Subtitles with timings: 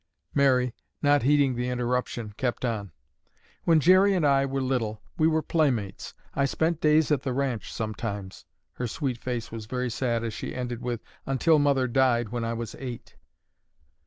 [0.33, 0.73] Mary,
[1.03, 2.91] not heeding the interruption, kept on.
[3.65, 6.15] "When Jerry and I were little, we were playmates.
[6.33, 10.55] I spent days at the ranch sometimes," her sweet face was very sad as she
[10.55, 13.15] ended with, "until Mother died when I was eight."